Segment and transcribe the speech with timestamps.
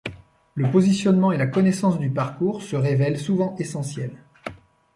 [0.55, 4.17] Le positionnement et la connaissance du parcours se révèlent souvent essentiels.